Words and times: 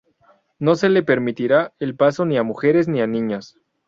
No 0.57 0.73
se 0.73 0.89
le 0.89 1.03
permitirá 1.03 1.73
el 1.77 1.95
paso 1.95 2.25
ni 2.25 2.35
a 2.35 2.41
mujeres 2.41 2.87
ni 2.87 3.01
a 3.01 3.05
niños. 3.05 3.59